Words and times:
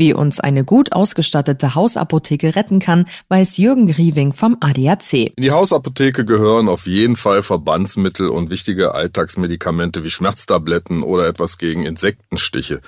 Wie 0.00 0.14
uns 0.14 0.40
eine 0.40 0.64
gut 0.64 0.92
ausgestattete 0.92 1.74
Hausapotheke 1.74 2.56
retten 2.56 2.78
kann, 2.78 3.04
weiß 3.28 3.58
Jürgen 3.58 3.86
Grieving 3.86 4.32
vom 4.32 4.56
ADAC. 4.58 5.12
In 5.12 5.42
die 5.42 5.50
Hausapotheke 5.50 6.24
gehören 6.24 6.70
auf 6.70 6.86
jeden 6.86 7.16
Fall 7.16 7.42
Verbandsmittel 7.42 8.30
und 8.30 8.50
wichtige 8.50 8.94
Alltagsmedikamente 8.94 10.02
wie 10.02 10.08
Schmerztabletten 10.08 11.02
oder 11.02 11.26
etwas 11.26 11.58
gegen 11.58 11.84
Insektenstiche. 11.84 12.80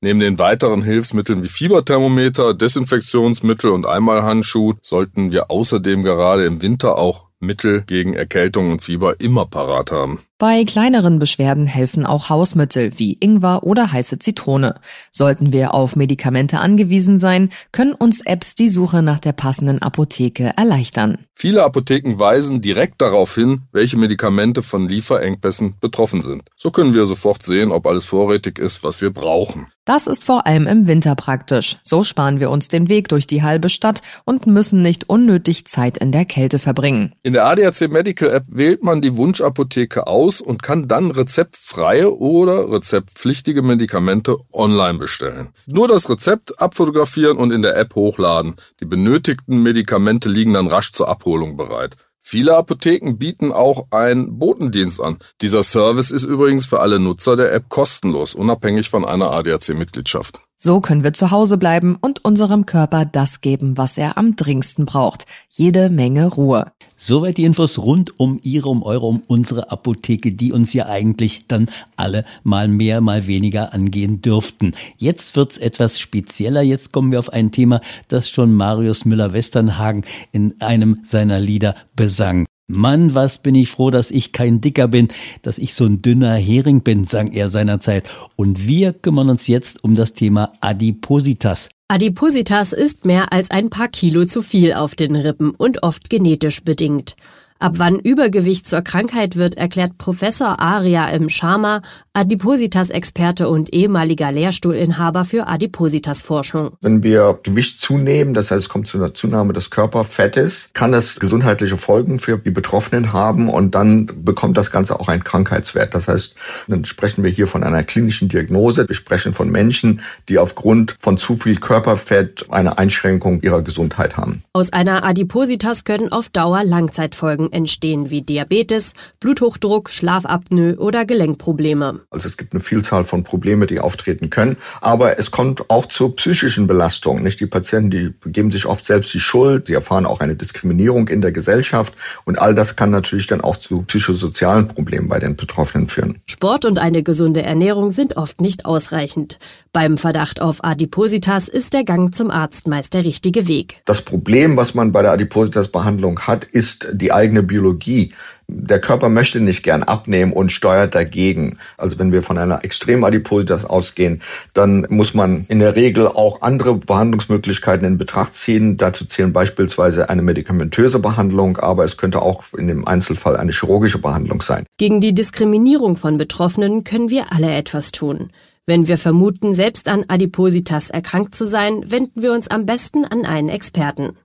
Neben 0.00 0.18
den 0.18 0.40
weiteren 0.40 0.82
Hilfsmitteln 0.82 1.44
wie 1.44 1.48
Fieberthermometer, 1.48 2.52
Desinfektionsmittel 2.52 3.70
und 3.70 3.86
Einmalhandschuh 3.86 4.74
sollten 4.82 5.30
wir 5.30 5.52
außerdem 5.52 6.02
gerade 6.02 6.46
im 6.46 6.62
Winter 6.62 6.98
auch 6.98 7.25
Mittel 7.40 7.82
gegen 7.82 8.14
Erkältung 8.14 8.70
und 8.70 8.82
Fieber 8.82 9.20
immer 9.20 9.46
parat 9.46 9.92
haben. 9.92 10.20
Bei 10.38 10.64
kleineren 10.64 11.18
Beschwerden 11.18 11.66
helfen 11.66 12.04
auch 12.04 12.28
Hausmittel 12.28 12.98
wie 12.98 13.16
Ingwer 13.20 13.62
oder 13.62 13.92
heiße 13.92 14.18
Zitrone. 14.18 14.74
Sollten 15.10 15.52
wir 15.52 15.74
auf 15.74 15.96
Medikamente 15.96 16.60
angewiesen 16.60 17.20
sein, 17.20 17.50
können 17.72 17.94
uns 17.94 18.20
Apps 18.20 18.54
die 18.54 18.68
Suche 18.68 19.02
nach 19.02 19.18
der 19.18 19.32
passenden 19.32 19.80
Apotheke 19.80 20.52
erleichtern. 20.56 21.18
Viele 21.34 21.64
Apotheken 21.64 22.18
weisen 22.18 22.60
direkt 22.60 23.00
darauf 23.00 23.34
hin, 23.34 23.62
welche 23.72 23.96
Medikamente 23.96 24.62
von 24.62 24.88
Lieferengpässen 24.88 25.76
betroffen 25.80 26.22
sind. 26.22 26.42
So 26.56 26.70
können 26.70 26.94
wir 26.94 27.06
sofort 27.06 27.42
sehen, 27.42 27.72
ob 27.72 27.86
alles 27.86 28.04
vorrätig 28.04 28.58
ist, 28.58 28.84
was 28.84 29.00
wir 29.00 29.10
brauchen. 29.10 29.66
Das 29.86 30.08
ist 30.08 30.24
vor 30.24 30.48
allem 30.48 30.66
im 30.66 30.88
Winter 30.88 31.14
praktisch. 31.14 31.76
So 31.84 32.02
sparen 32.02 32.40
wir 32.40 32.50
uns 32.50 32.66
den 32.66 32.88
Weg 32.88 33.08
durch 33.08 33.28
die 33.28 33.44
halbe 33.44 33.70
Stadt 33.70 34.02
und 34.24 34.44
müssen 34.44 34.82
nicht 34.82 35.08
unnötig 35.08 35.64
Zeit 35.66 35.96
in 35.96 36.10
der 36.10 36.24
Kälte 36.24 36.58
verbringen. 36.58 37.14
In 37.22 37.34
der 37.34 37.46
ADAC 37.46 37.88
Medical 37.92 38.30
App 38.30 38.42
wählt 38.48 38.82
man 38.82 39.00
die 39.00 39.16
Wunschapotheke 39.16 40.08
aus 40.08 40.40
und 40.40 40.64
kann 40.64 40.88
dann 40.88 41.12
rezeptfreie 41.12 42.12
oder 42.18 42.68
rezeptpflichtige 42.68 43.62
Medikamente 43.62 44.36
online 44.52 44.98
bestellen. 44.98 45.50
Nur 45.66 45.86
das 45.86 46.10
Rezept 46.10 46.60
abfotografieren 46.60 47.36
und 47.36 47.52
in 47.52 47.62
der 47.62 47.76
App 47.76 47.94
hochladen. 47.94 48.56
Die 48.80 48.86
benötigten 48.86 49.62
Medikamente 49.62 50.28
liegen 50.28 50.54
dann 50.54 50.66
rasch 50.66 50.90
zur 50.90 51.08
Abholung 51.08 51.56
bereit. 51.56 51.96
Viele 52.28 52.56
Apotheken 52.56 53.18
bieten 53.18 53.52
auch 53.52 53.86
einen 53.92 54.36
Botendienst 54.36 55.00
an. 55.00 55.18
Dieser 55.42 55.62
Service 55.62 56.10
ist 56.10 56.24
übrigens 56.24 56.66
für 56.66 56.80
alle 56.80 56.98
Nutzer 56.98 57.36
der 57.36 57.52
App 57.52 57.68
kostenlos, 57.68 58.34
unabhängig 58.34 58.90
von 58.90 59.04
einer 59.04 59.30
ADAC-Mitgliedschaft. 59.30 60.40
So 60.58 60.80
können 60.80 61.04
wir 61.04 61.12
zu 61.12 61.30
Hause 61.30 61.58
bleiben 61.58 61.98
und 62.00 62.24
unserem 62.24 62.64
Körper 62.64 63.04
das 63.04 63.42
geben, 63.42 63.76
was 63.76 63.98
er 63.98 64.16
am 64.16 64.36
dringendsten 64.36 64.86
braucht. 64.86 65.26
Jede 65.50 65.90
Menge 65.90 66.28
Ruhe. 66.28 66.72
Soweit 66.96 67.36
die 67.36 67.44
Infos 67.44 67.78
rund 67.78 68.18
um 68.18 68.40
Ihre, 68.42 68.70
um 68.70 68.82
eure, 68.82 69.04
um 69.04 69.22
unsere 69.26 69.70
Apotheke, 69.70 70.32
die 70.32 70.54
uns 70.54 70.72
ja 70.72 70.86
eigentlich 70.86 71.46
dann 71.46 71.68
alle 71.96 72.24
mal 72.42 72.68
mehr, 72.68 73.02
mal 73.02 73.26
weniger 73.26 73.74
angehen 73.74 74.22
dürften. 74.22 74.72
Jetzt 74.96 75.36
wird's 75.36 75.58
etwas 75.58 76.00
spezieller. 76.00 76.62
Jetzt 76.62 76.90
kommen 76.90 77.12
wir 77.12 77.18
auf 77.18 77.34
ein 77.34 77.52
Thema, 77.52 77.82
das 78.08 78.30
schon 78.30 78.54
Marius 78.54 79.04
Müller-Westernhagen 79.04 80.06
in 80.32 80.58
einem 80.62 81.00
seiner 81.02 81.38
Lieder 81.38 81.74
besang. 81.96 82.45
Mann, 82.68 83.14
was 83.14 83.38
bin 83.38 83.54
ich 83.54 83.70
froh, 83.70 83.90
dass 83.90 84.10
ich 84.10 84.32
kein 84.32 84.60
Dicker 84.60 84.88
bin, 84.88 85.06
dass 85.42 85.58
ich 85.58 85.72
so 85.72 85.84
ein 85.84 86.02
dünner 86.02 86.34
Hering 86.34 86.82
bin, 86.82 87.04
sang 87.04 87.30
er 87.32 87.48
seinerzeit. 87.48 88.08
Und 88.34 88.66
wir 88.66 88.92
kümmern 88.92 89.30
uns 89.30 89.46
jetzt 89.46 89.84
um 89.84 89.94
das 89.94 90.14
Thema 90.14 90.52
Adipositas. 90.60 91.68
Adipositas 91.86 92.72
ist 92.72 93.04
mehr 93.04 93.32
als 93.32 93.52
ein 93.52 93.70
paar 93.70 93.86
Kilo 93.86 94.24
zu 94.24 94.42
viel 94.42 94.72
auf 94.72 94.96
den 94.96 95.14
Rippen 95.14 95.50
und 95.50 95.84
oft 95.84 96.10
genetisch 96.10 96.64
bedingt. 96.64 97.14
Ab 97.58 97.74
wann 97.78 97.98
Übergewicht 97.98 98.68
zur 98.68 98.82
Krankheit 98.82 99.36
wird, 99.36 99.56
erklärt 99.56 99.96
Professor 99.96 100.60
Aria 100.60 101.08
M. 101.08 101.30
Sharma, 101.30 101.80
Adipositas-Experte 102.12 103.48
und 103.48 103.72
ehemaliger 103.72 104.30
Lehrstuhlinhaber 104.30 105.24
für 105.24 105.46
Adipositas-Forschung. 105.46 106.72
Wenn 106.82 107.02
wir 107.02 107.38
Gewicht 107.42 107.80
zunehmen, 107.80 108.34
das 108.34 108.50
heißt, 108.50 108.64
es 108.64 108.68
kommt 108.68 108.88
zu 108.88 108.98
einer 108.98 109.14
Zunahme 109.14 109.54
des 109.54 109.70
Körperfettes, 109.70 110.70
kann 110.74 110.92
das 110.92 111.18
gesundheitliche 111.18 111.78
Folgen 111.78 112.18
für 112.18 112.36
die 112.36 112.50
Betroffenen 112.50 113.14
haben 113.14 113.48
und 113.48 113.74
dann 113.74 114.10
bekommt 114.22 114.58
das 114.58 114.70
Ganze 114.70 115.00
auch 115.00 115.08
einen 115.08 115.24
Krankheitswert. 115.24 115.94
Das 115.94 116.08
heißt, 116.08 116.34
dann 116.68 116.84
sprechen 116.84 117.24
wir 117.24 117.30
hier 117.30 117.46
von 117.46 117.62
einer 117.62 117.82
klinischen 117.84 118.28
Diagnose. 118.28 118.86
Wir 118.86 118.96
sprechen 118.96 119.32
von 119.32 119.50
Menschen, 119.50 120.02
die 120.28 120.38
aufgrund 120.38 120.94
von 120.98 121.16
zu 121.16 121.36
viel 121.36 121.56
Körperfett 121.56 122.46
eine 122.50 122.76
Einschränkung 122.76 123.40
ihrer 123.40 123.62
Gesundheit 123.62 124.18
haben. 124.18 124.42
Aus 124.52 124.74
einer 124.74 125.04
Adipositas 125.04 125.84
können 125.84 126.12
auf 126.12 126.28
Dauer 126.28 126.62
Langzeitfolgen 126.62 127.45
Folgen 127.46 127.52
entstehen 127.52 128.10
wie 128.10 128.22
Diabetes, 128.22 128.94
Bluthochdruck, 129.20 129.90
Schlafapnoe 129.90 130.76
oder 130.76 131.04
Gelenkprobleme. 131.04 132.00
Also 132.10 132.28
es 132.28 132.36
gibt 132.36 132.52
eine 132.52 132.62
Vielzahl 132.62 133.04
von 133.04 133.24
Problemen, 133.24 133.66
die 133.66 133.80
auftreten 133.80 134.30
können, 134.30 134.56
aber 134.80 135.18
es 135.18 135.30
kommt 135.30 135.70
auch 135.70 135.86
zu 135.86 136.10
psychischen 136.10 136.66
Belastungen. 136.66 137.22
Nicht 137.22 137.40
die 137.40 137.46
Patienten, 137.46 137.90
die 137.90 138.14
geben 138.30 138.50
sich 138.50 138.66
oft 138.66 138.84
selbst 138.84 139.12
die 139.14 139.20
Schuld, 139.20 139.66
sie 139.66 139.74
erfahren 139.74 140.06
auch 140.06 140.20
eine 140.20 140.34
Diskriminierung 140.34 141.08
in 141.08 141.20
der 141.20 141.32
Gesellschaft 141.32 141.94
und 142.24 142.38
all 142.38 142.54
das 142.54 142.76
kann 142.76 142.90
natürlich 142.90 143.26
dann 143.26 143.40
auch 143.40 143.56
zu 143.56 143.82
psychosozialen 143.82 144.68
Problemen 144.68 145.08
bei 145.08 145.18
den 145.18 145.36
Betroffenen 145.36 145.88
führen. 145.88 146.18
Sport 146.26 146.64
und 146.64 146.78
eine 146.78 147.02
gesunde 147.02 147.42
Ernährung 147.42 147.92
sind 147.92 148.16
oft 148.16 148.40
nicht 148.40 148.64
ausreichend. 148.64 149.38
Beim 149.72 149.98
Verdacht 149.98 150.40
auf 150.40 150.64
Adipositas 150.64 151.48
ist 151.48 151.74
der 151.74 151.84
Gang 151.84 152.14
zum 152.14 152.30
Arzt 152.30 152.66
meist 152.66 152.94
der 152.94 153.04
richtige 153.04 153.46
Weg. 153.46 153.82
Das 153.84 154.02
Problem, 154.02 154.56
was 154.56 154.74
man 154.74 154.92
bei 154.92 155.02
der 155.02 155.12
Adipositas-Behandlung 155.12 156.20
hat, 156.20 156.44
ist 156.44 156.88
die 156.92 157.12
eigene 157.12 157.35
eigene 157.36 157.42
Biologie. 157.42 158.12
Der 158.48 158.80
Körper 158.80 159.08
möchte 159.08 159.40
nicht 159.40 159.64
gern 159.64 159.82
abnehmen 159.82 160.32
und 160.32 160.52
steuert 160.52 160.94
dagegen. 160.94 161.58
Also 161.76 161.98
wenn 161.98 162.12
wir 162.12 162.22
von 162.22 162.38
einer 162.38 162.64
Extremadipositas 162.64 163.64
ausgehen, 163.64 164.22
dann 164.54 164.86
muss 164.88 165.14
man 165.14 165.46
in 165.48 165.58
der 165.58 165.74
Regel 165.74 166.06
auch 166.06 166.42
andere 166.42 166.76
Behandlungsmöglichkeiten 166.76 167.84
in 167.84 167.98
Betracht 167.98 168.34
ziehen. 168.34 168.76
Dazu 168.76 169.04
zählen 169.04 169.32
beispielsweise 169.32 170.08
eine 170.10 170.22
medikamentöse 170.22 171.00
Behandlung, 171.00 171.56
aber 171.56 171.84
es 171.84 171.96
könnte 171.96 172.22
auch 172.22 172.44
in 172.56 172.68
dem 172.68 172.86
Einzelfall 172.86 173.36
eine 173.36 173.50
chirurgische 173.50 173.98
Behandlung 173.98 174.42
sein. 174.42 174.64
Gegen 174.78 175.00
die 175.00 175.12
Diskriminierung 175.12 175.96
von 175.96 176.16
Betroffenen 176.16 176.84
können 176.84 177.10
wir 177.10 177.32
alle 177.32 177.52
etwas 177.52 177.90
tun. 177.90 178.30
Wenn 178.64 178.86
wir 178.86 178.98
vermuten, 178.98 179.54
selbst 179.54 179.88
an 179.88 180.04
Adipositas 180.06 180.90
erkrankt 180.90 181.34
zu 181.34 181.46
sein, 181.46 181.90
wenden 181.90 182.22
wir 182.22 182.32
uns 182.32 182.48
am 182.48 182.64
besten 182.64 183.04
an 183.04 183.24
einen 183.24 183.48
Experten. 183.48 184.16